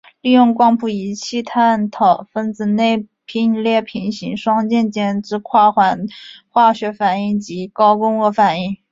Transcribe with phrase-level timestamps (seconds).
[0.21, 6.07] 利用光谱仪器探讨分子内并列平行双键间之跨环
[6.49, 8.77] 化学反应及高共轭效应。